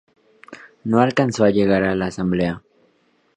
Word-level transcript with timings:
No 0.83 0.99
alcanzó 0.99 1.43
a 1.43 1.51
llegar 1.51 1.83
a 1.83 1.93
la 1.93 2.07
Asamblea. 2.07 2.63